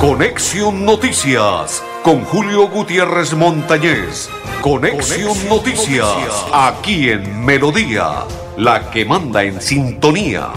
[0.00, 4.30] Conexión Noticias con Julio Gutiérrez Montañez.
[4.62, 8.22] Conexión, Noticias, aquí en Melodía,
[8.56, 10.52] la que manda en sintonía.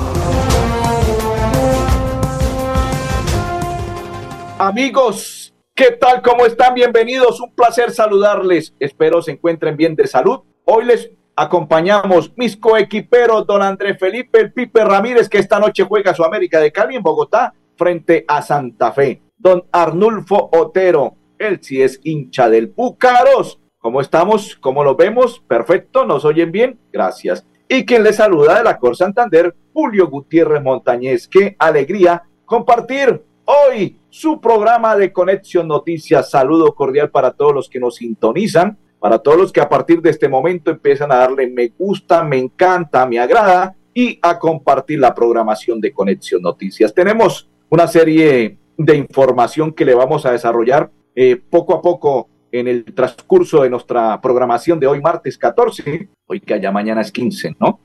[4.60, 6.22] Amigos, ¿qué tal?
[6.22, 6.76] ¿Cómo están?
[6.76, 7.42] Bienvenidos.
[7.42, 8.76] Un placer saludarles.
[8.80, 10.42] Espero se encuentren bien de salud.
[10.66, 16.14] Hoy les acompañamos mis coequiperos, don Andrés Felipe El Pipe Ramírez, que esta noche juega
[16.14, 19.20] su América de Cali en Bogotá frente a Santa Fe.
[19.42, 23.60] Don Arnulfo Otero, él sí es hincha del Púcaros.
[23.80, 24.56] ¿Cómo estamos?
[24.56, 25.40] ¿Cómo lo vemos?
[25.48, 26.80] Perfecto, ¿nos oyen bien?
[26.94, 27.44] Gracias.
[27.68, 31.28] Y quien le saluda de la Cor Santander, Julio Gutiérrez Montañez.
[31.28, 36.30] Qué alegría compartir hoy su programa de Conexión Noticias.
[36.30, 40.12] Saludo cordial para todos los que nos sintonizan para todos los que a partir de
[40.12, 45.16] este momento empiezan a darle me gusta, me encanta, me agrada y a compartir la
[45.16, 46.94] programación de Conexión Noticias.
[46.94, 52.68] Tenemos una serie de información que le vamos a desarrollar eh, poco a poco en
[52.68, 56.10] el transcurso de nuestra programación de hoy, martes 14.
[56.28, 57.82] Hoy que allá mañana es 15, ¿no?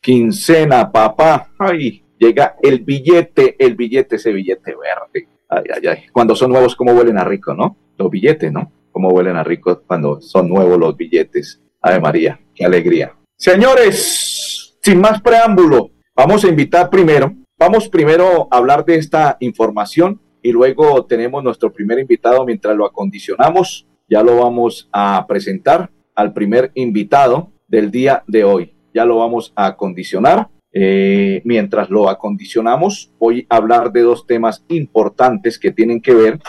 [0.00, 1.50] Quincena, papá.
[1.58, 5.28] Ay, llega el billete, el billete, ese billete verde.
[5.48, 6.04] Ay, ay, ay.
[6.12, 7.76] Cuando son nuevos, ¿cómo huelen a rico, no?
[7.96, 8.70] Los billetes, ¿no?
[8.94, 11.60] cómo huelen a rico cuando son nuevos los billetes.
[11.82, 13.12] Ave María, qué alegría.
[13.36, 20.20] Señores, sin más preámbulo, vamos a invitar primero, vamos primero a hablar de esta información
[20.42, 23.86] y luego tenemos nuestro primer invitado mientras lo acondicionamos.
[24.08, 28.74] Ya lo vamos a presentar al primer invitado del día de hoy.
[28.92, 30.48] Ya lo vamos a acondicionar.
[30.72, 36.40] Eh, mientras lo acondicionamos, voy a hablar de dos temas importantes que tienen que ver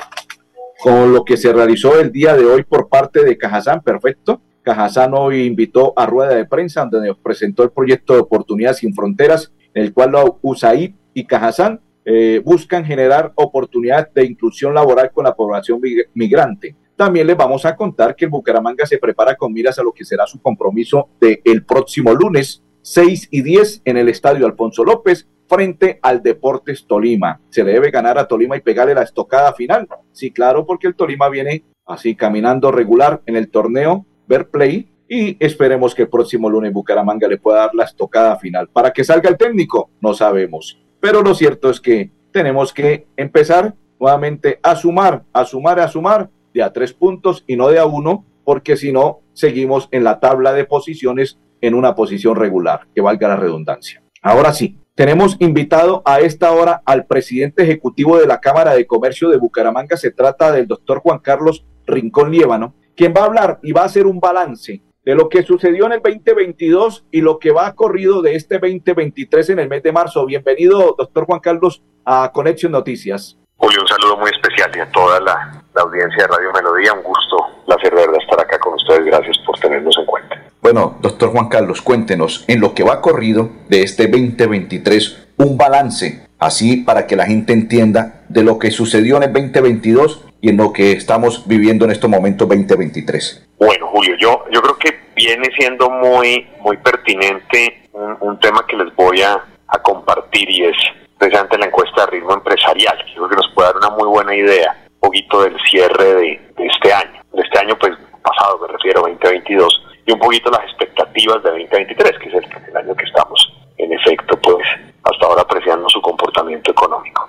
[0.81, 4.42] con lo que se realizó el día de hoy por parte de Cajazán, perfecto.
[4.64, 8.94] Cajazán hoy invitó a rueda de prensa donde nos presentó el proyecto de Oportunidades sin
[8.94, 15.35] Fronteras, el cual USAID y Cajazán eh, buscan generar oportunidades de inclusión laboral con la
[15.35, 15.79] población
[16.13, 16.75] migrante.
[16.95, 20.05] También les vamos a contar que el Bucaramanga se prepara con miras a lo que
[20.05, 25.27] será su compromiso del el próximo lunes 6 y 10 en el Estadio Alfonso López
[25.47, 27.41] frente al Deportes Tolima.
[27.49, 29.87] ¿Se le debe ganar a Tolima y pegarle la estocada final?
[30.11, 35.38] Sí, claro, porque el Tolima viene así caminando regular en el torneo Ver Play y
[35.43, 38.70] esperemos que el próximo lunes Bucaramanga le pueda dar la estocada final.
[38.70, 40.80] Para que salga el técnico, no sabemos.
[40.99, 46.30] Pero lo cierto es que tenemos que empezar nuevamente a sumar, a sumar, a sumar
[46.54, 50.20] de a tres puntos y no de a uno, porque si no, seguimos en la
[50.20, 54.04] tabla de posiciones en una posición regular, que valga la redundancia.
[54.21, 59.30] Ahora sí, tenemos invitado a esta hora al presidente ejecutivo de la Cámara de Comercio
[59.30, 59.98] de Bucaramanga.
[59.98, 63.86] Se trata del doctor Juan Carlos Rincón Liévano, quien va a hablar y va a
[63.86, 68.23] hacer un balance de lo que sucedió en el 2022 y lo que va corrido
[68.23, 70.26] de este 2023 en el mes de marzo.
[70.26, 73.38] Bienvenido, doctor Juan Carlos, a Conexión Noticias.
[73.58, 76.94] Julio, un saludo muy especial y a toda la, audiencia de Radio Melodía.
[76.94, 79.05] Un gusto, placer de verdad estar acá con ustedes.
[79.05, 80.42] Gracias por tenernos en cuenta.
[80.61, 86.27] Bueno, doctor Juan Carlos, cuéntenos en lo que va corrido de este 2023 un balance,
[86.39, 90.58] así para que la gente entienda de lo que sucedió en el 2022 y en
[90.58, 93.45] lo que estamos viviendo en estos momentos 2023.
[93.58, 98.93] Bueno, Julio, yo, yo creo que viene siendo muy, muy pertinente un, tema que les
[98.95, 99.43] voy a,
[99.82, 100.77] compartir y es
[101.17, 104.33] precisamente la encuesta de ritmo empresarial, que creo que nos puede dar una muy buena
[104.33, 107.21] idea, un poquito del cierre de, de este año.
[107.33, 112.20] De este año, pues pasado, me refiero, 2022 y un poquito las expectativas de 2023,
[112.20, 114.65] que es el, año que estamos en efecto, pues
[115.04, 117.27] hasta ahora apreciando su comportamiento económico.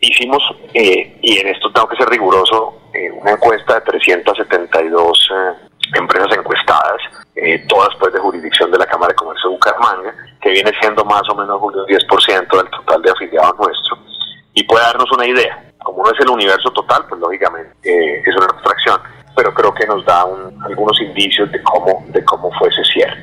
[0.00, 5.68] Hicimos, eh, y en esto tengo que ser riguroso, eh, una encuesta de 372 eh,
[5.98, 7.00] empresas encuestadas,
[7.68, 11.22] todas pues de jurisdicción de la Cámara de Comercio de Bucaramanga, que viene siendo más
[11.30, 13.98] o menos un 10% del total de afiliados nuestro,
[14.54, 15.72] y puede darnos una idea.
[15.82, 17.72] Como no es el universo total, pues lógicamente
[18.20, 19.00] es una abstracción
[19.36, 20.26] pero creo que nos da
[20.66, 23.16] algunos indicios de cómo, de cómo fue ese cierre.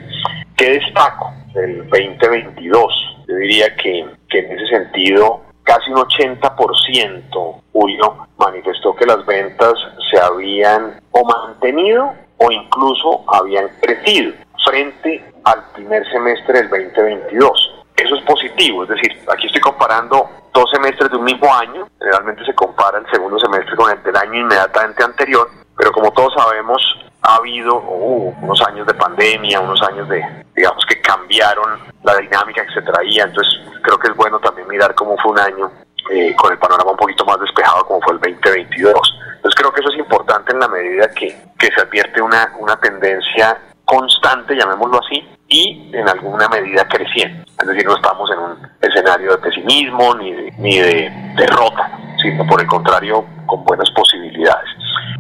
[0.56, 3.16] ¿Qué destaco del 2022?
[3.28, 9.74] Yo diría que, que en ese sentido casi un 80% Julio manifestó que las ventas
[10.10, 14.34] se habían o mantenido o incluso habían crecido
[14.64, 17.74] frente al primer semestre del 2022.
[17.98, 22.46] Eso es positivo, es decir, aquí estoy comparando dos semestres de un mismo año, generalmente
[22.46, 26.82] se compara el segundo semestre con el del año inmediatamente anterior, pero como todos sabemos,
[27.28, 30.24] ha habido unos años de pandemia, unos años de,
[30.56, 33.54] digamos, que cambiaron la dinámica que se traía, entonces
[33.84, 35.70] creo que es bueno también mirar cómo fue un año
[36.10, 39.20] eh, con el panorama un poquito más despejado como fue el 2022.
[39.36, 42.80] Entonces creo que eso es importante en la medida que, que se advierte una, una
[42.80, 47.44] tendencia constante, llamémoslo así, y en alguna medida creciente.
[47.60, 51.92] Es decir, no estamos en un escenario de pesimismo ni de, ni de derrota
[52.22, 54.70] sino por el contrario con buenas posibilidades.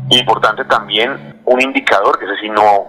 [0.10, 2.88] Importante también un indicador, que ese sí no,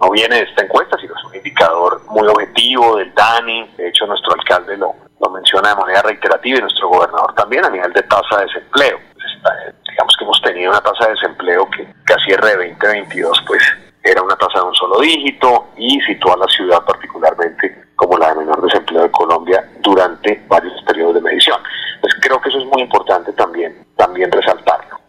[0.00, 4.06] no, viene de esta encuesta, sino es un indicador muy objetivo del DANI, de hecho
[4.06, 8.02] nuestro alcalde lo, lo menciona de manera reiterativa y nuestro gobernador también a nivel de
[8.04, 8.98] tasa de desempleo.
[9.90, 13.62] digamos que hemos tenido una tasa de desempleo que, a cierre de 2022 pues
[14.02, 18.30] era una tasa de un solo dígito y situó a la ciudad particularmente como la
[18.30, 21.58] de menor desempleo de Colombia durante varios periodos de medición.
[22.00, 25.03] Pues creo que eso es muy importante también, también resaltarlo.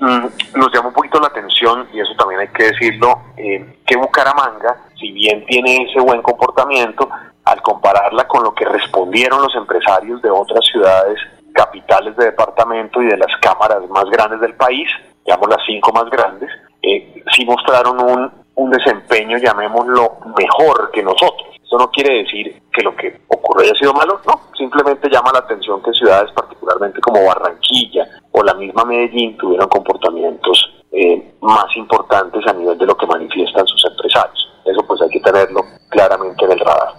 [0.00, 3.96] Mm, nos llama un poquito la atención, y eso también hay que decirlo, eh, que
[3.96, 7.08] Bucaramanga, si bien tiene ese buen comportamiento,
[7.44, 11.18] al compararla con lo que respondieron los empresarios de otras ciudades
[11.52, 14.88] capitales de departamento y de las cámaras más grandes del país,
[15.26, 16.48] digamos las cinco más grandes,
[16.82, 21.48] eh, sí mostraron un, un desempeño, llamémoslo, mejor que nosotros.
[21.62, 23.19] Eso no quiere decir que lo que
[23.50, 28.42] ocurrió haya sido malo, no, simplemente llama la atención que ciudades particularmente como Barranquilla o
[28.42, 33.84] la misma Medellín tuvieron comportamientos eh, más importantes a nivel de lo que manifiestan sus
[33.90, 34.48] empresarios.
[34.64, 36.94] Eso pues hay que tenerlo claramente en el radar.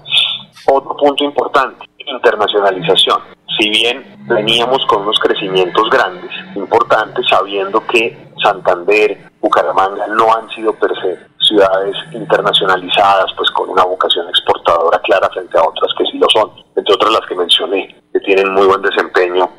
[0.68, 3.22] Otro punto importante, internacionalización.
[3.58, 10.74] Si bien veníamos con unos crecimientos grandes, importantes, sabiendo que Santander, Bucaramanga no han sido
[10.74, 16.18] per se ciudades internacionalizadas, pues con una vocación exportadora clara frente a otras que sí
[16.18, 19.50] lo son, entre otras las que mencioné, que tienen muy buen desempeño,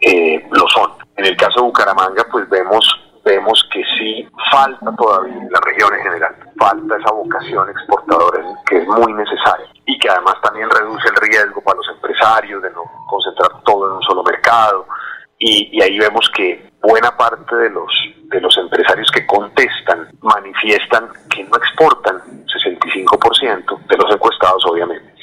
[0.00, 0.92] eh, lo son.
[1.16, 2.84] En el caso de Bucaramanga, pues vemos
[3.24, 8.78] vemos que sí falta todavía en la región en general, falta esa vocación exportadora que
[8.78, 12.82] es muy necesaria y que además también reduce el riesgo para los empresarios de no
[13.08, 14.86] concentrar todo en un solo mercado.
[15.38, 17.90] Y, ahí vemos que buena parte de los,
[18.24, 25.14] de los empresarios que contestan manifiestan que no exportan, 65% de los encuestados obviamente,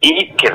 [0.00, 0.50] y que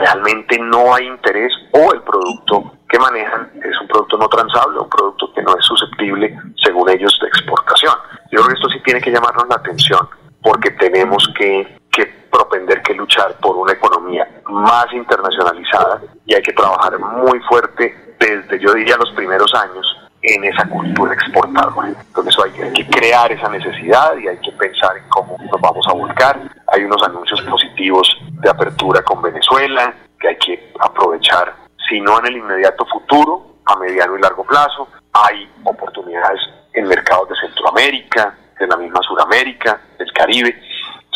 [0.60, 5.31] no hay interés o el producto que manejan es un producto no transable, un producto
[5.34, 7.94] que no es susceptible, según ellos, de exportación.
[8.31, 10.08] Yo creo que esto sí tiene que llamarnos la atención
[10.42, 16.54] porque tenemos que, que propender que luchar por una economía más internacionalizada y hay que
[16.54, 19.86] trabajar muy fuerte desde, yo diría, los primeros años
[20.22, 21.90] en esa cultura exportadora.
[21.90, 25.94] Entonces hay, que crear esa necesidad y hay que pensar en cómo nos vamos a
[25.94, 26.40] volcar.
[26.68, 29.94] Hay unos anuncios positivos de apertura con Venezuela
[30.39, 31.56] que aprovechar,
[31.88, 34.88] si no en el inmediato futuro, a mediano y largo plazo.
[35.13, 36.39] Hay oportunidades
[36.74, 40.56] en mercados de Centroamérica, de la misma Sudamérica, del Caribe.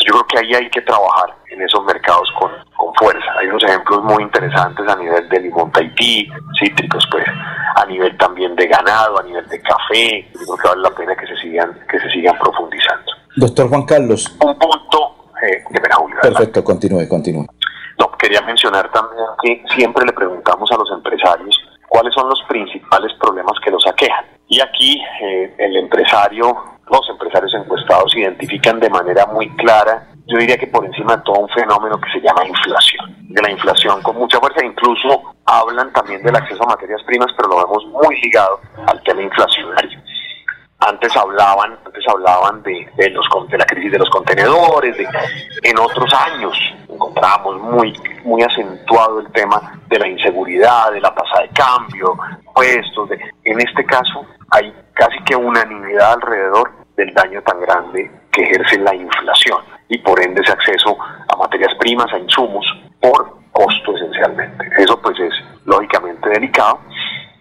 [0.04, 3.32] Yo creo que ahí hay que trabajar en esos mercados con, con fuerza.
[3.38, 6.28] Hay unos ejemplos muy interesantes a nivel de limón Tahití,
[6.58, 7.24] cítricos, pues
[7.76, 10.28] a nivel también de ganado, a nivel de café.
[10.34, 13.12] Yo creo que vale la pena que se sigan, que se sigan profundizando.
[13.36, 14.36] Doctor Juan Carlos.
[14.40, 15.80] Un punto eh, de
[16.22, 17.46] Perfecto, continúe, continúe.
[17.98, 21.58] No, quería mencionar también que siempre le preguntamos a los empresarios
[21.88, 24.24] cuáles son los principales problemas que los aquejan.
[24.48, 26.56] Y aquí eh, el empresario,
[26.90, 31.40] los empresarios encuestados identifican de manera muy clara yo diría que por encima de todo
[31.40, 33.14] un fenómeno que se llama inflación.
[33.28, 37.48] De la inflación con mucha fuerza, incluso hablan también del acceso a materias primas, pero
[37.48, 40.00] lo vemos muy ligado al tema inflacionario.
[40.78, 45.06] Antes hablaban, antes hablaban de, los, de la crisis de los contenedores, de,
[45.62, 46.58] en otros años
[47.24, 47.92] encontramos muy,
[48.24, 52.16] muy acentuado el tema de la inseguridad, de la tasa de cambio,
[52.54, 53.08] puestos.
[53.08, 58.78] De, en este caso hay casi que unanimidad alrededor del daño tan grande que ejerce
[58.78, 60.96] la inflación y por ende ese acceso
[61.28, 62.66] a materias primas, a insumos,
[63.00, 64.68] por costo esencialmente.
[64.78, 65.32] Eso pues es
[65.64, 66.80] lógicamente delicado.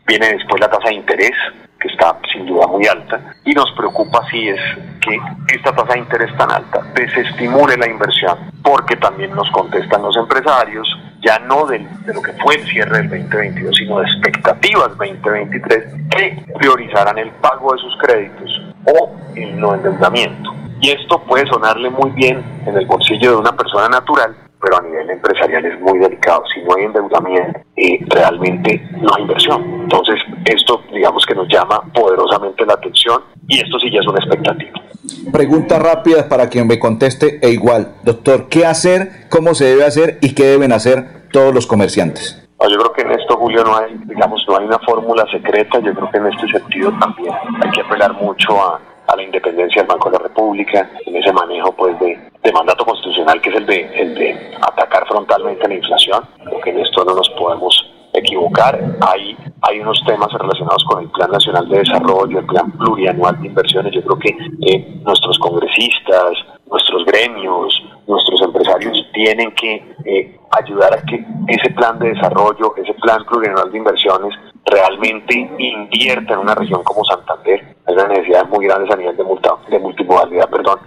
[0.05, 1.35] Viene después la tasa de interés,
[1.83, 4.59] que está sin duda muy alta, y nos preocupa si es
[5.01, 5.19] que
[5.53, 10.87] esta tasa de interés tan alta desestimule la inversión, porque también nos contestan los empresarios,
[11.21, 16.45] ya no de lo que fue el cierre del 2022, sino de expectativas 2023, que
[16.57, 20.53] priorizarán el pago de sus créditos o el no endeudamiento.
[20.79, 24.81] Y esto puede sonarle muy bien en el bolsillo de una persona natural, pero a
[24.81, 26.43] nivel empresarial es muy delicado.
[26.53, 29.72] Si no hay endeudamiento, eh, realmente no hay inversión.
[29.83, 34.19] Entonces, esto digamos que nos llama poderosamente la atención y esto sí ya es una
[34.19, 34.71] expectativa.
[35.31, 40.17] Pregunta rápida para quien me conteste e igual, doctor, ¿qué hacer, cómo se debe hacer
[40.21, 42.39] y qué deben hacer todos los comerciantes?
[42.69, 45.79] yo creo que en esto, Julio, no hay, digamos, no hay una fórmula secreta.
[45.79, 49.81] Yo creo que en este sentido también hay que apelar mucho a, a la independencia
[49.81, 52.17] del Banco de la República, en ese manejo pues de,
[52.53, 57.03] mandato constitucional que es el de, el de atacar frontalmente la inflación, porque en esto
[57.03, 58.79] no nos podemos equivocar.
[59.01, 63.48] Hay, hay unos temas relacionados con el Plan Nacional de Desarrollo, el Plan Plurianual de
[63.48, 63.93] Inversiones.
[63.93, 66.34] Yo creo que eh, nuestros congresistas,
[66.70, 72.93] nuestros gremios, nuestros empresarios tienen que eh, ayudar a que ese plan de desarrollo, ese
[72.96, 74.34] plan plurianual de inversiones
[74.65, 77.75] realmente invierta en una región como Santander.
[77.86, 80.79] Hay unas necesidades muy grandes a nivel de, multa, de multimodalidad, perdón,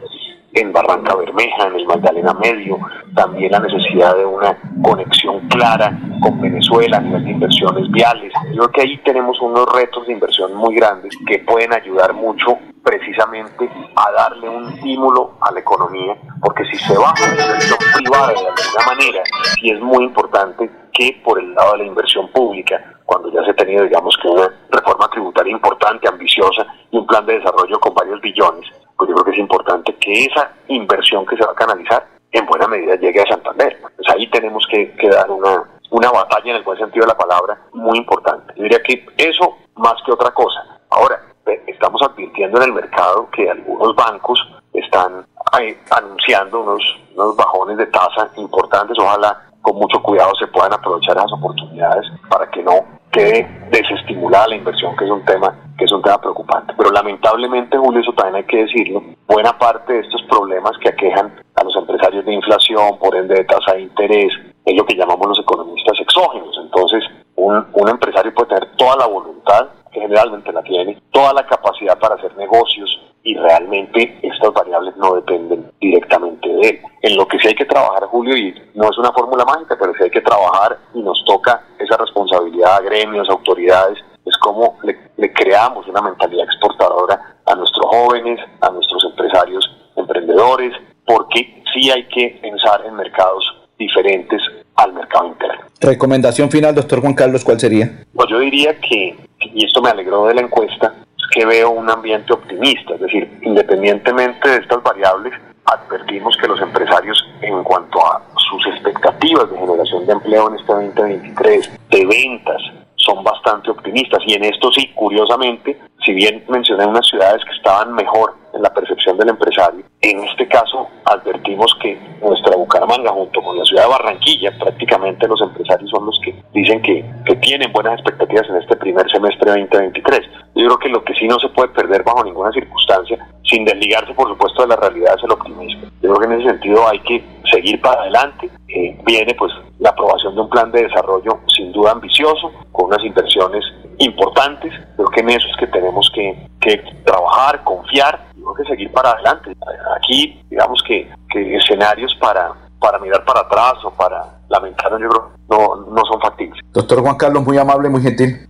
[0.56, 2.78] en Barranca Bermeja, en el Magdalena Medio,
[3.14, 8.32] también la necesidad de una conexión clara con Venezuela a nivel de inversiones viales.
[8.52, 12.56] Yo creo que ahí tenemos unos retos de inversión muy grandes que pueden ayudar mucho
[12.82, 18.28] precisamente a darle un estímulo a la economía, porque si se baja la inversión privada
[18.28, 19.22] de alguna manera,
[19.60, 23.50] sí es muy importante que por el lado de la inversión pública, cuando ya se
[23.50, 27.92] ha tenido, digamos, que una reforma tributaria importante, ambiciosa y un plan de desarrollo con
[27.92, 31.56] varios billones, pues yo creo que es importante que esa inversión que se va a
[31.56, 33.78] canalizar en buena medida llegue a Santander.
[33.80, 37.58] Pues ahí tenemos que, dar una, una batalla en el buen sentido de la palabra
[37.72, 38.52] muy importante.
[38.56, 40.60] Yo diría que eso más que otra cosa.
[40.90, 41.20] Ahora,
[41.66, 44.38] estamos advirtiendo en el mercado que algunos bancos
[44.72, 45.26] están
[45.60, 46.82] eh, anunciando unos,
[47.14, 48.96] unos bajones de tasa importantes.
[48.98, 52.84] Ojalá con mucho cuidado se puedan aprovechar esas oportunidades para que no
[53.16, 56.72] quede desestimulada la inversión, que es un tema que es un tema preocupante.
[56.76, 61.32] Pero lamentablemente, Julio, eso también hay que decirlo, buena parte de estos problemas que aquejan
[61.54, 64.32] a los empresarios de inflación, por ende de tasa de interés,
[64.64, 66.58] es lo que llamamos los economistas exógenos.
[66.62, 67.04] Entonces,
[67.36, 71.98] un, un empresario puede tener toda la voluntad, que generalmente la tiene, toda la capacidad
[71.98, 76.80] para hacer negocios y realmente estas variables no dependen directamente de él.
[77.02, 79.92] En lo que sí hay que trabajar, Julio, y no es una fórmula mágica, pero
[79.94, 85.32] sí hay que trabajar y nos toca esa responsabilidad a gremios, autoridades, es como le,
[85.32, 90.72] creamos una mentalidad exportadora a nuestros jóvenes, a nuestros empresarios, emprendedores,
[91.04, 93.44] porque sí hay que pensar en mercados
[93.76, 94.40] diferentes
[94.76, 95.64] al mercado interno.
[95.80, 98.04] Recomendación final, doctor Juan Carlos, ¿cuál sería?
[98.14, 100.94] Pues yo diría que, y esto me alegró de la encuesta,
[101.36, 105.34] que veo un ambiente optimista, es decir, independientemente de estas variables,
[105.66, 110.72] advertimos que los empresarios en cuanto a sus expectativas de generación de empleo en este
[110.72, 112.62] 2023, de ventas,
[112.94, 114.22] son bastante optimistas.
[114.26, 118.72] Y en esto sí, curiosamente, si bien mencioné unas ciudades que estaban mejor en la
[118.72, 123.90] percepción del empresario, en este caso advertimos que nuestra Bucaramanga junto con la ciudad de
[123.90, 128.76] Barranquilla, prácticamente los empresarios son los que dicen que, que tienen buenas expectativas en este
[128.76, 130.20] primer semestre 2023.
[130.54, 133.18] Yo creo que lo que sí no se puede perder bajo ninguna circunstancia,
[133.50, 135.82] sin desligarse por supuesto de la realidad, es el optimismo.
[136.02, 138.50] Yo creo que en ese sentido hay que seguir para adelante.
[138.68, 143.04] Eh, viene pues la aprobación de un plan de desarrollo sin duda ambicioso, con unas
[143.04, 143.64] inversiones
[143.98, 144.72] importantes.
[144.96, 148.92] Creo que en eso es que tenemos que, que trabajar, confiar y creo que seguir
[148.92, 149.52] para adelante.
[149.96, 155.30] Aquí, digamos que, que escenarios para, para mirar para atrás o para lamentar yo creo
[155.48, 156.60] no, no son factibles.
[156.72, 158.48] Doctor Juan Carlos, muy amable, muy gentil.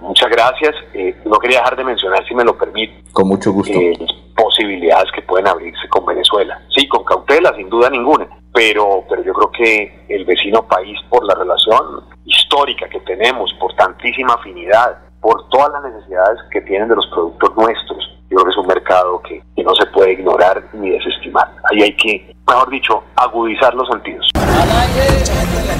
[0.00, 0.74] muchas gracias.
[0.94, 3.04] Eh, no quería dejar de mencionar, si me lo permite.
[3.12, 3.72] Con mucho gusto.
[3.72, 3.96] Eh,
[4.36, 6.60] posibilidades que pueden abrirse con Venezuela.
[6.74, 8.28] Sí, con cautela, sin duda ninguna.
[8.52, 13.74] Pero, pero yo creo que el vecino país, por la relación histórica que tenemos, por
[13.74, 18.50] tantísima afinidad, por todas las necesidades que tienen de los productos nuestros, yo creo que
[18.50, 21.48] es un mercado que, que no se puede ignorar ni desestimar.
[21.70, 24.30] Ahí hay que mejor dicho, agudizar los sentidos.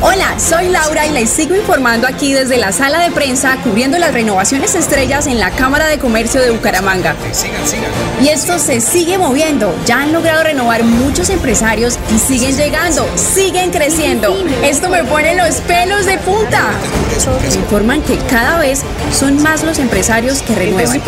[0.03, 4.13] Hola, soy Laura y les sigo informando aquí desde la sala de prensa cubriendo las
[4.13, 7.15] renovaciones estrellas en la Cámara de Comercio de Bucaramanga.
[8.21, 9.75] Y esto se sigue moviendo.
[9.87, 14.37] Ya han logrado renovar muchos empresarios y siguen llegando, siguen creciendo.
[14.63, 16.73] Esto me pone los pelos de punta.
[17.49, 21.01] Me informan que cada vez son más los empresarios que renuevan.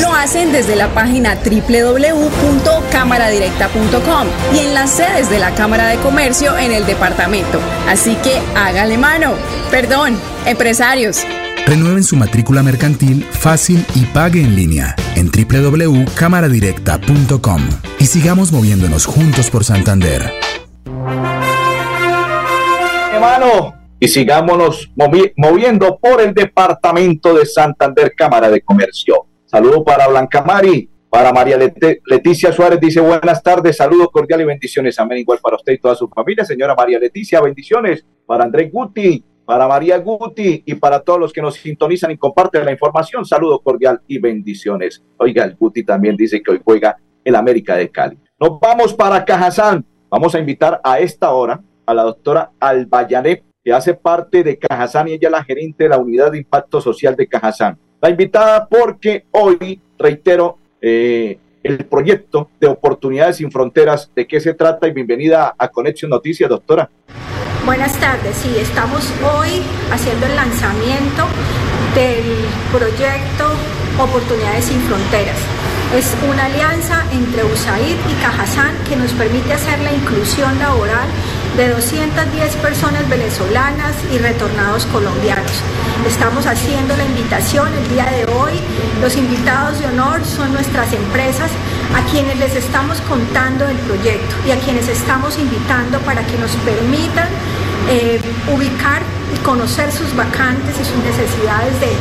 [0.00, 6.58] Lo hacen desde la página www.cámaradirecta.com y en las sedes de la Cámara de Comercio
[6.58, 7.60] en el departamento.
[7.86, 9.34] Así que hágale mano.
[9.70, 11.22] Perdón, empresarios.
[11.64, 17.62] Renueven su matrícula mercantil fácil y pague en línea en www.cámaradirecta.com
[18.00, 20.32] y sigamos moviéndonos juntos por Santander.
[23.12, 24.90] Hermano, y sigámonos
[25.36, 29.28] moviendo por el departamento de Santander, Cámara de Comercio.
[29.56, 34.98] Saludo para Blanca Mari, para María Leticia Suárez dice buenas tardes, saludos cordiales y bendiciones.
[34.98, 35.16] Amén.
[35.16, 36.44] Igual para usted y toda su familia.
[36.44, 38.04] Señora María Leticia, bendiciones.
[38.26, 42.66] Para Andrés Guti, para María Guti y para todos los que nos sintonizan y comparten
[42.66, 43.24] la información.
[43.24, 45.02] Saludo cordial y bendiciones.
[45.16, 48.18] Oiga, el Guti también dice que hoy juega el América de Cali.
[48.38, 49.86] Nos vamos para Cajazán.
[50.10, 55.08] Vamos a invitar a esta hora a la doctora Albayané, que hace parte de Cajazán
[55.08, 57.78] y ella es la gerente de la Unidad de Impacto Social de Cajazán.
[58.00, 64.10] La invitada porque hoy, reitero, eh, el proyecto de Oportunidades sin Fronteras.
[64.14, 64.86] ¿De qué se trata?
[64.86, 66.88] Y bienvenida a Conexión Noticias, doctora.
[67.64, 71.24] Buenas tardes, sí, estamos hoy haciendo el lanzamiento
[71.94, 72.22] del
[72.70, 73.50] proyecto
[73.98, 75.38] Oportunidades sin Fronteras.
[75.96, 81.08] Es una alianza entre USAID y Cajazán que nos permite hacer la inclusión laboral
[81.56, 85.50] de 210 personas venezolanas y retornados colombianos.
[86.06, 88.52] Estamos haciendo la invitación el día de hoy.
[89.00, 91.50] Los invitados de honor son nuestras empresas
[91.94, 96.50] a quienes les estamos contando el proyecto y a quienes estamos invitando para que nos
[96.56, 97.28] permitan
[97.88, 98.20] eh,
[98.54, 99.00] ubicar
[99.34, 101.96] y conocer sus vacantes y sus necesidades de,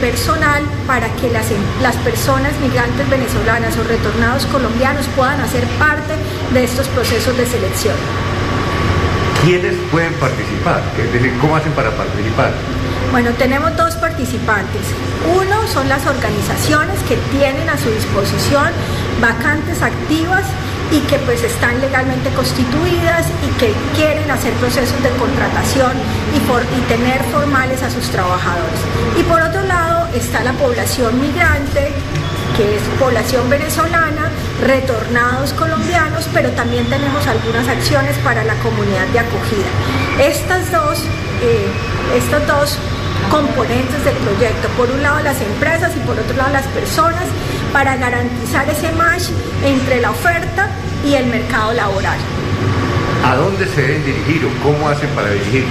[0.00, 1.46] personal para que las,
[1.80, 6.14] las personas migrantes venezolanas o retornados colombianos puedan hacer parte
[6.52, 7.94] de estos procesos de selección.
[9.44, 10.82] ¿Quiénes pueden participar?
[11.40, 12.50] ¿Cómo hacen para participar?
[13.12, 14.82] Bueno, tenemos dos participantes.
[15.36, 18.68] Uno son las organizaciones que tienen a su disposición
[19.20, 20.42] vacantes activas
[20.90, 25.92] y que pues están legalmente constituidas y que quieren hacer procesos de contratación
[26.34, 28.80] y tener formales a sus trabajadores.
[29.18, 31.92] Y por otro lado está la población migrante,
[32.56, 34.30] que es población venezolana,
[34.62, 39.68] retornados colombianos, pero también tenemos algunas acciones para la comunidad de acogida.
[40.18, 41.02] Estas dos,
[41.42, 41.68] eh,
[42.16, 42.78] estos dos
[43.30, 47.24] componentes del proyecto, por un lado las empresas y por otro lado las personas,
[47.72, 49.24] para garantizar ese match
[49.62, 50.70] entre la oferta
[51.04, 52.18] y el mercado laboral.
[53.24, 55.64] ¿A dónde se deben dirigir o cómo hacen para dirigir?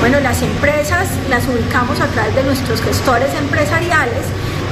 [0.00, 4.24] Bueno, las empresas las ubicamos a través de nuestros gestores empresariales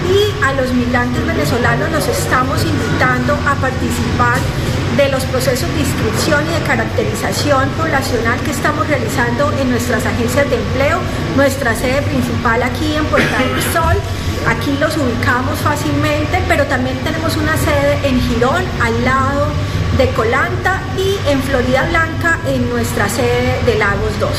[0.09, 4.39] y a los migrantes venezolanos los estamos invitando a participar
[4.97, 10.49] de los procesos de inscripción y de caracterización poblacional que estamos realizando en nuestras agencias
[10.51, 10.99] de empleo,
[11.37, 13.97] nuestra sede principal aquí en Puerta del Sol.
[14.49, 19.47] Aquí los ubicamos fácilmente, pero también tenemos una sede en Girón, al lado
[19.97, 24.31] de Colanta y en Florida Blanca, en nuestra sede de Lagos 2.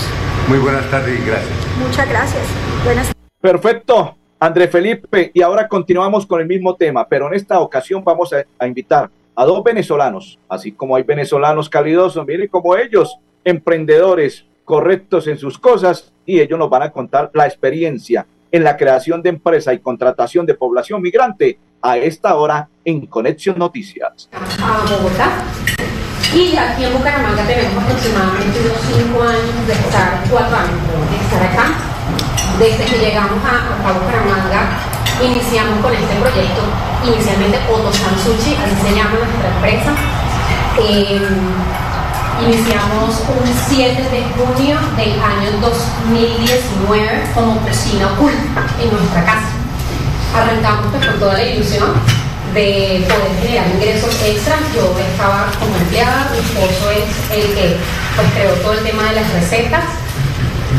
[0.48, 1.54] Muy buenas tardes y gracias.
[1.80, 2.44] Muchas gracias.
[2.84, 5.32] Buenas Perfecto, André Felipe.
[5.34, 9.46] Y ahora continuamos con el mismo tema, pero en esta ocasión vamos a invitar a
[9.46, 16.12] dos venezolanos, así como hay venezolanos calidosos, miren como ellos, emprendedores correctos en sus cosas,
[16.26, 20.46] y ellos nos van a contar la experiencia en la creación de empresa y contratación
[20.46, 24.28] de población migrante a esta hora en Conexión Noticias.
[24.34, 25.46] A Bogotá.
[26.36, 31.44] Y aquí en Bucaramanga tenemos aproximadamente unos cinco años de estar, cuatro años de estar
[31.44, 31.91] acá.
[32.62, 34.78] Desde que llegamos a, a Bucaramanga
[35.20, 36.62] iniciamos con este proyecto,
[37.04, 39.92] inicialmente Otosan Sushi, así se llama nuestra empresa.
[40.78, 41.26] Em,
[42.46, 49.50] iniciamos un 7 de junio del año 2019 como cocina oculta en nuestra casa.
[50.38, 51.94] Arrancamos pues, con toda la ilusión
[52.54, 54.60] de poder generar ingresos extras.
[54.76, 57.78] Yo estaba como empleada, mi esposo es el que
[58.16, 59.86] pues, creó todo el tema de las recetas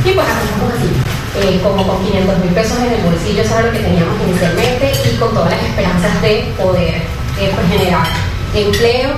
[0.05, 1.22] y pues arrancamos así.
[1.35, 4.93] Eh, como con 500 mil pesos en el bolsillo, eso era lo que teníamos inicialmente,
[5.09, 6.97] y con todas las esperanzas de poder
[7.41, 8.07] eh, pues, generar
[8.55, 9.13] empleo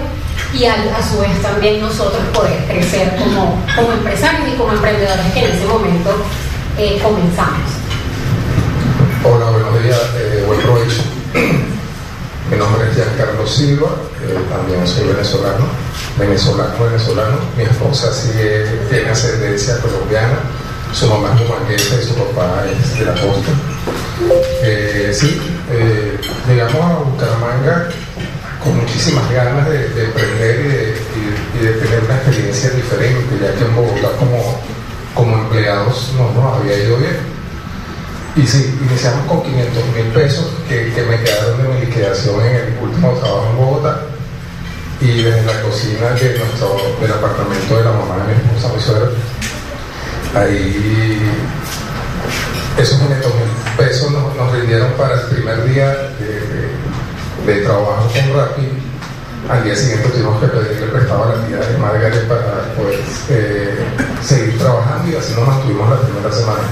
[0.52, 5.44] y a, su vez también nosotros poder crecer como, como empresarios y como emprendedores que
[5.44, 6.10] en ese momento
[6.78, 7.66] eh, comenzamos.
[9.24, 10.00] Hola, buenos días,
[10.46, 11.02] buen provecho.
[12.48, 13.88] Mi nombre es Giancarlo Silva,
[14.50, 15.64] también soy venezolano,
[16.16, 17.38] venezolano, venezolano.
[17.56, 20.38] Mi esposa sigue, tiene ascendencia colombiana
[20.94, 23.50] su mamá es humanguesa y su papá es de la costa.
[24.62, 27.88] Eh, sí, eh, llegamos a Bucaramanga
[28.62, 30.94] con muchísimas ganas de, de emprender
[31.58, 34.60] y de, tener una experiencia diferente, ya que en Bogotá como,
[35.14, 37.16] como empleados no nos había ido bien.
[38.36, 42.56] Y sí, iniciamos con 500 mil pesos que, que, me quedaron de mi liquidación en
[42.56, 44.00] el último trabajo en Bogotá.
[45.00, 48.80] Y desde la cocina de nuestro, del apartamento de la mamá de mi esposa, mi
[48.80, 49.08] suegra,
[50.34, 51.30] Ahí
[52.76, 53.44] esos 500 mil
[53.76, 56.10] pesos nos, rindieron para el primer día
[57.46, 58.68] de, trabajo con Rappi.
[59.48, 63.86] Al día siguiente tuvimos que pedirle prestado a la tía de Margaret para poder eh,
[64.24, 66.62] seguir trabajando y así nos mantuvimos la primera semana.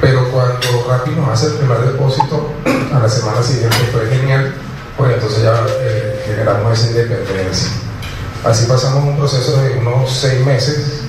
[0.00, 2.54] Pero cuando Rappi nos hace el primer depósito,
[2.94, 4.54] a la semana siguiente fue genial,
[4.96, 7.68] pues entonces ya eh, generamos esa independencia.
[8.42, 11.02] Así pasamos un proceso de unos seis meses,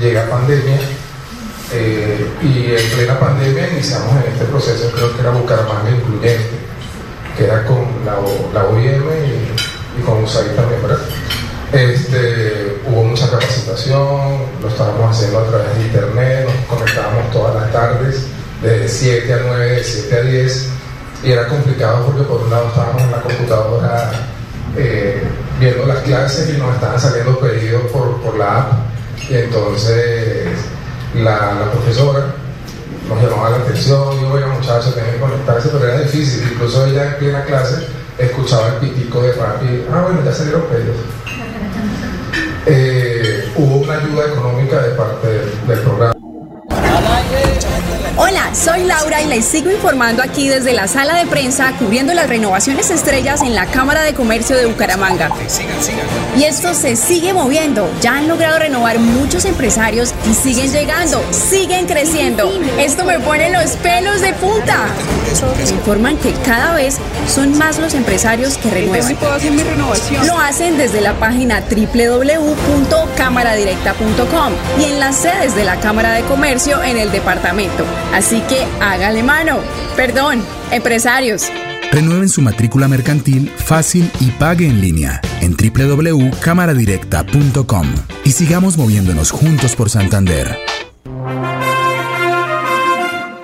[0.00, 0.80] llega pandemia
[1.72, 6.50] eh, y en plena pandemia iniciamos en este proceso, creo que era Bucaramanga Incluyente,
[7.36, 8.16] que era con la,
[8.52, 9.02] la OIM
[9.98, 10.98] y, con USAID también, ¿verdad?
[11.72, 17.72] Este, hubo mucha capacitación, lo estábamos haciendo a través de internet, nos conectábamos todas las
[17.72, 18.26] tardes,
[18.62, 20.68] de 7 a 9, de 7 a 10,
[21.24, 24.12] y era complicado porque por un lado estábamos en la computadora
[24.76, 25.22] eh,
[25.58, 28.72] viendo las clases y nos estaban saliendo pedidos por, por la app,
[29.28, 30.23] y entonces
[31.22, 32.26] la, profesora
[33.08, 37.06] nos llamaba la atención, y oiga muchachos, tienen que conectarse, pero era difícil, incluso ella
[37.06, 37.86] en plena clase
[38.18, 40.96] escuchaba el pitico de Rappi, ah bueno, ya salieron pedidos.
[42.66, 45.28] Eh, hubo una ayuda económica de parte
[48.54, 52.90] soy Laura y les sigo informando aquí desde la sala de prensa cubriendo las renovaciones
[52.90, 55.30] estrellas en la Cámara de Comercio de Bucaramanga.
[56.36, 57.90] Y esto se sigue moviendo.
[58.00, 62.52] Ya han logrado renovar muchos empresarios y siguen llegando, siguen creciendo.
[62.78, 64.86] Esto me pone los pelos de punta.
[65.56, 69.16] Me informan que cada vez son más los empresarios que renuevan.
[70.26, 76.82] Lo hacen desde la página www.cámaradirecta.com y en las sedes de la Cámara de Comercio
[76.82, 77.84] en el departamento.
[78.12, 79.60] Así que hágale mano.
[79.96, 81.50] Perdón, empresarios.
[81.92, 87.86] Renueven su matrícula mercantil fácil y pague en línea en www.cámaradirecta.com
[88.24, 90.58] y sigamos moviéndonos juntos por Santander.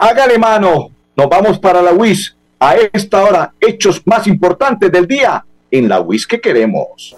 [0.01, 0.91] Hágale mano.
[1.17, 2.37] Nos vamos para la WIS.
[2.59, 7.15] A esta hora, hechos más importantes del día en la WIS que queremos.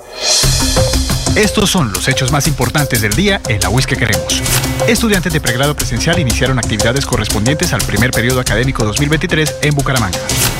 [1.36, 4.42] Estos son los hechos más importantes del día en la UIS que queremos.
[4.86, 10.18] Estudiantes de pregrado presencial iniciaron actividades correspondientes al primer periodo académico 2023 en Bucaramanga.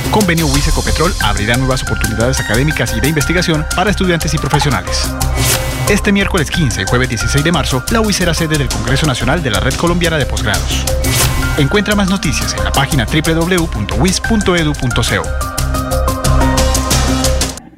[0.09, 5.13] Convenio UIS Ecopetrol abrirá nuevas oportunidades académicas y de investigación para estudiantes y profesionales.
[5.89, 9.43] Este miércoles 15 y jueves 16 de marzo, la UIS será sede del Congreso Nacional
[9.43, 10.83] de la Red Colombiana de Posgrados.
[11.59, 13.83] Encuentra más noticias en la página www.wis.edu.co.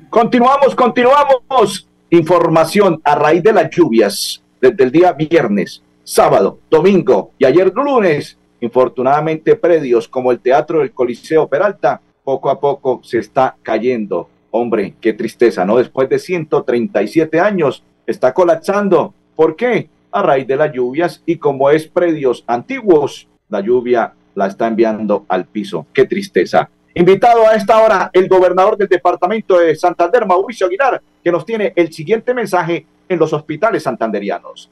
[0.10, 1.90] Continuamos, continuamos.
[2.12, 8.38] Información a raíz de las lluvias desde el día viernes, sábado, domingo y ayer lunes.
[8.62, 14.30] Infortunadamente, predios como el Teatro del Coliseo Peralta poco a poco se está cayendo.
[14.52, 15.78] Hombre, qué tristeza, ¿no?
[15.78, 19.14] Después de 137 años está colapsando.
[19.36, 19.90] ¿Por qué?
[20.12, 25.26] A raíz de las lluvias y como es predios antiguos, la lluvia la está enviando
[25.28, 25.88] al piso.
[25.92, 26.70] Qué tristeza.
[26.98, 31.74] Invitado a esta hora el gobernador del departamento de Santander, Mauricio Aguilar, que nos tiene
[31.76, 34.70] el siguiente mensaje en los hospitales santanderianos.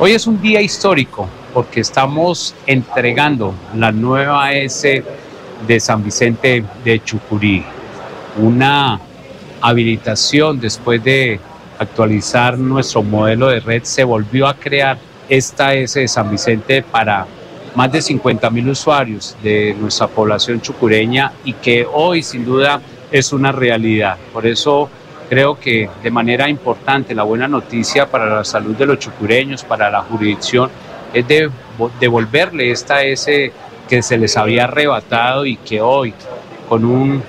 [0.00, 5.04] Hoy es un día histórico porque estamos entregando la nueva S
[5.64, 7.64] de San Vicente de Chucurí,
[8.42, 8.98] una
[9.60, 11.38] habilitación después de
[11.78, 17.28] actualizar nuestro modelo de red, se volvió a crear esta S de San Vicente para
[17.76, 22.80] más de 50 mil usuarios de nuestra población chucureña y que hoy sin duda
[23.12, 24.16] es una realidad.
[24.32, 24.88] Por eso
[25.28, 29.90] creo que de manera importante la buena noticia para la salud de los chucureños, para
[29.90, 30.70] la jurisdicción,
[31.12, 31.50] es de
[32.00, 33.52] devolverle esta S
[33.86, 36.14] que se les había arrebatado y que hoy
[36.70, 37.22] con un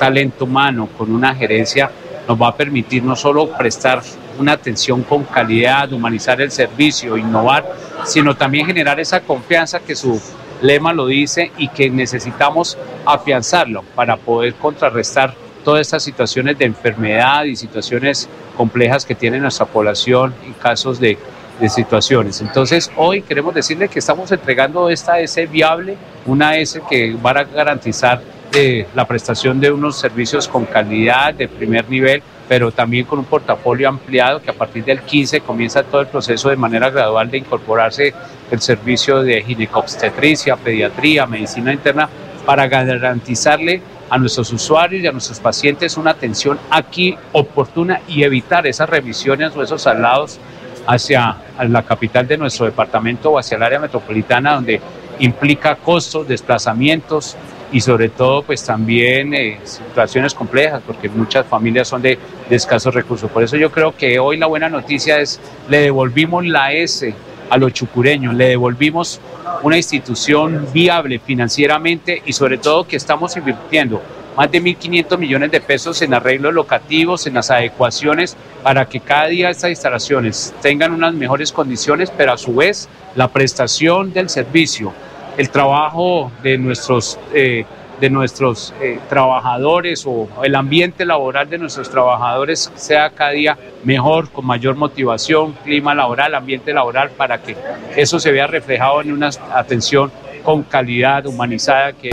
[0.00, 1.88] talento humano, con una gerencia,
[2.26, 4.02] nos va a permitir no solo prestar
[4.38, 7.64] una atención con calidad, humanizar el servicio, innovar,
[8.04, 10.20] sino también generar esa confianza que su
[10.60, 15.34] lema lo dice y que necesitamos afianzarlo para poder contrarrestar
[15.64, 21.18] todas estas situaciones de enfermedad y situaciones complejas que tiene nuestra población en casos de,
[21.60, 22.40] de situaciones.
[22.40, 27.44] Entonces, hoy queremos decirle que estamos entregando esta S viable, una S que va a
[27.44, 28.22] garantizar
[28.54, 33.24] eh, la prestación de unos servicios con calidad de primer nivel pero también con un
[33.24, 37.38] portafolio ampliado que a partir del 15 comienza todo el proceso de manera gradual de
[37.38, 38.12] incorporarse
[38.50, 42.08] el servicio de ginecobstetricia, pediatría, medicina interna,
[42.44, 48.66] para garantizarle a nuestros usuarios y a nuestros pacientes una atención aquí oportuna y evitar
[48.66, 50.38] esas remisiones o esos traslados
[50.86, 51.36] hacia
[51.68, 54.80] la capital de nuestro departamento o hacia el área metropolitana donde
[55.18, 57.36] implica costos, desplazamientos,
[57.72, 62.18] y sobre todo pues también eh, situaciones complejas porque muchas familias son de,
[62.50, 63.30] escasos recursos.
[63.30, 67.14] Por eso yo creo que hoy la buena noticia es le devolvimos la S
[67.48, 69.20] a los chucureños, le devolvimos
[69.62, 74.02] una institución viable financieramente y sobre todo que estamos invirtiendo
[74.36, 79.26] más de 1.500 millones de pesos en arreglos locativos, en las adecuaciones, para que cada
[79.26, 84.92] día estas instalaciones tengan unas mejores condiciones, pero a su vez la prestación del servicio
[85.36, 87.64] el trabajo de nuestros, eh,
[88.00, 94.30] de nuestros eh, trabajadores o el ambiente laboral de nuestros trabajadores sea cada día mejor,
[94.30, 97.56] con mayor motivación, clima laboral, ambiente laboral, para que
[97.96, 100.10] eso se vea reflejado en una atención
[100.42, 102.10] con calidad humanizada que...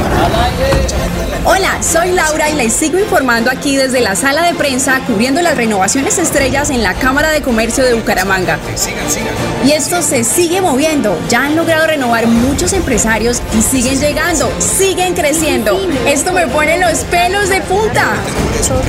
[1.46, 5.56] Hola, soy Laura y les sigo informando aquí desde la sala de prensa cubriendo las
[5.56, 8.60] renovaciones estrellas en la Cámara de Comercio de Bucaramanga.
[9.66, 11.18] Y esto se sigue moviendo.
[11.30, 15.80] Ya han logrado renovar muchos empresarios y siguen llegando, siguen creciendo.
[16.06, 18.16] Esto me pone los pelos de punta.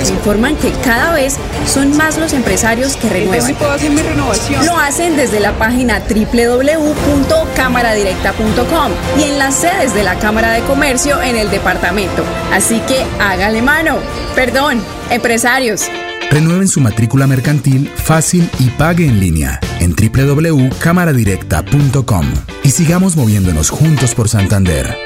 [0.03, 3.55] Me informan que cada vez son más los empresarios que renuevan.
[4.64, 11.22] Lo hacen desde la página www.cámaradirecta.com y en las sedes de la Cámara de Comercio
[11.22, 12.24] en el departamento.
[12.52, 13.98] Así que hágale mano.
[14.34, 15.88] Perdón, empresarios.
[16.30, 22.26] Renueven su matrícula mercantil fácil y pague en línea en www.cámaradirecta.com
[22.62, 24.96] y sigamos moviéndonos juntos por Santander.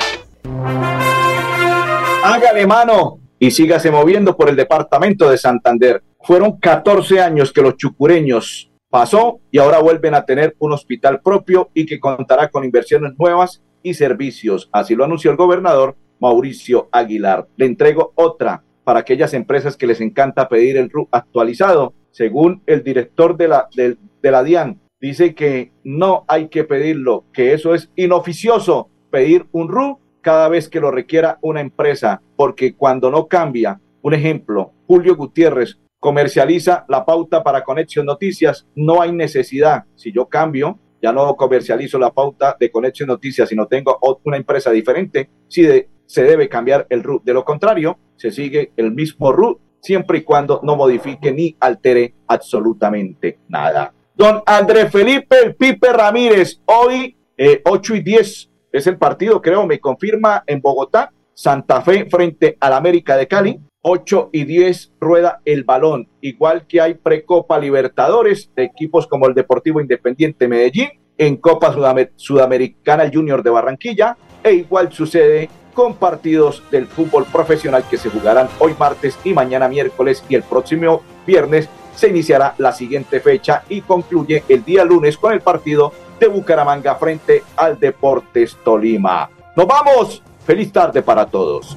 [2.22, 6.02] Hágale mano y sígase moviendo por el departamento de Santander.
[6.20, 11.70] Fueron 14 años que los chucureños pasó y ahora vuelven a tener un hospital propio
[11.74, 14.68] y que contará con inversiones nuevas y servicios.
[14.72, 17.46] Así lo anunció el gobernador Mauricio Aguilar.
[17.56, 21.94] Le entrego otra para aquellas empresas que les encanta pedir el RU actualizado.
[22.10, 27.24] Según el director de la, de, de la DIAN, dice que no hay que pedirlo,
[27.32, 32.74] que eso es inoficioso pedir un RU cada vez que lo requiera una empresa, porque
[32.74, 39.12] cuando no cambia, un ejemplo, Julio Gutiérrez comercializa la pauta para Conexión Noticias, no hay
[39.12, 39.84] necesidad.
[39.94, 44.70] Si yo cambio, ya no comercializo la pauta de Conexión Noticias, sino tengo una empresa
[44.70, 47.24] diferente, si de, se debe cambiar el RUT.
[47.24, 52.14] De lo contrario, se sigue el mismo RUT siempre y cuando no modifique ni altere
[52.26, 53.92] absolutamente nada.
[54.14, 59.66] Don Andrés Felipe El Pipe Ramírez, hoy eh, 8 y 10 es el partido, creo,
[59.66, 63.60] me confirma en Bogotá, Santa Fe frente al América de Cali.
[63.86, 69.34] 8 y 10 rueda el balón, igual que hay Precopa Libertadores de equipos como el
[69.34, 76.62] Deportivo Independiente Medellín, en Copa Sudamer Sudamericana Junior de Barranquilla, e igual sucede con partidos
[76.70, 81.68] del fútbol profesional que se jugarán hoy martes y mañana miércoles y el próximo viernes
[81.94, 86.94] se iniciará la siguiente fecha y concluye el día lunes con el partido de Bucaramanga
[86.94, 89.28] frente al Deportes Tolima.
[89.54, 90.22] Nos vamos.
[90.46, 91.76] Feliz tarde para todos.